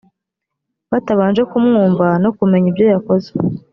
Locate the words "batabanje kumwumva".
0.91-2.05